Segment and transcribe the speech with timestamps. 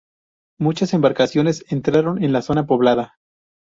[0.59, 3.19] Muchas embarcaciones entraron en la zona poblada.